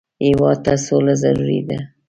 [0.25, 1.79] هېواد ته سوله ضروري ده